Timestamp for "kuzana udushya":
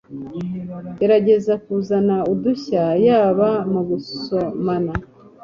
1.65-2.83